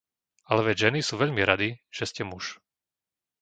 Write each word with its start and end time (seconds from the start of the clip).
Ale 0.49 0.61
veď 0.67 0.77
ženy 0.89 0.99
sú 1.07 1.13
veľmi 1.21 1.41
rady, 1.51 1.69
že 1.97 2.03
ste 2.09 2.23
muž! 2.31 2.43